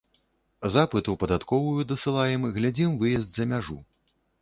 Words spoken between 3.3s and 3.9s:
за мяжу.